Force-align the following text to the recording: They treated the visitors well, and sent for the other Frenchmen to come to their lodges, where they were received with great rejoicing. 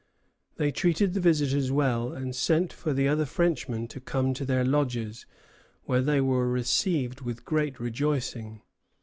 They 0.55 0.71
treated 0.71 1.13
the 1.13 1.19
visitors 1.19 1.71
well, 1.71 2.11
and 2.11 2.35
sent 2.35 2.73
for 2.73 2.91
the 2.91 3.07
other 3.07 3.23
Frenchmen 3.27 3.87
to 3.89 3.99
come 3.99 4.33
to 4.33 4.45
their 4.45 4.65
lodges, 4.65 5.27
where 5.83 6.01
they 6.01 6.19
were 6.21 6.49
received 6.49 7.21
with 7.21 7.45
great 7.45 7.79
rejoicing. 7.79 8.63